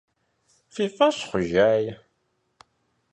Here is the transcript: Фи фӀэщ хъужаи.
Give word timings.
Фи 0.73 0.85
фӀэщ 0.95 1.17
хъужаи. 1.29 1.85